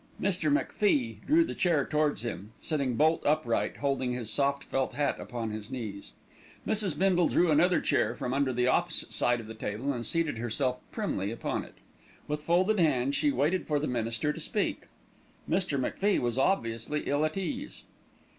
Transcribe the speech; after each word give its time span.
Mr. 0.19 0.51
MacFie 0.51 1.19
drew 1.27 1.43
the 1.43 1.53
chair 1.53 1.85
towards 1.85 2.23
him, 2.23 2.53
sitting 2.59 2.95
bolt 2.95 3.23
upright, 3.23 3.77
holding 3.77 4.13
his 4.13 4.31
soft 4.31 4.63
felt 4.63 4.95
hat 4.95 5.19
upon 5.19 5.51
his 5.51 5.69
knees. 5.69 6.13
Mrs. 6.65 6.97
Bindle 6.97 7.27
drew 7.27 7.51
another 7.51 7.79
chair 7.79 8.15
from 8.15 8.33
under 8.33 8.51
the 8.51 8.65
opposite 8.65 9.13
side 9.13 9.39
of 9.39 9.45
the 9.45 9.53
table 9.53 9.93
and 9.93 10.03
seated 10.03 10.39
herself 10.39 10.79
primly 10.91 11.29
upon 11.29 11.63
it. 11.63 11.75
With 12.27 12.41
folded 12.41 12.79
hands 12.79 13.15
she 13.15 13.31
waited 13.31 13.67
for 13.67 13.77
the 13.77 13.85
minister 13.85 14.33
to 14.33 14.39
speak. 14.39 14.85
Mr. 15.47 15.79
MacFie 15.79 16.17
was 16.17 16.35
obviously 16.35 17.01
ill 17.01 17.23
at 17.23 17.37
ease. 17.37 17.83